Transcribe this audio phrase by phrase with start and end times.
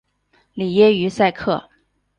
[0.55, 1.69] 里耶于塞克。